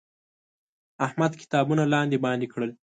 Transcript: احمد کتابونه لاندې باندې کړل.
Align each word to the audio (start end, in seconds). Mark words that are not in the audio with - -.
احمد 1.05 1.31
کتابونه 1.41 1.83
لاندې 1.93 2.17
باندې 2.25 2.47
کړل. 2.53 2.71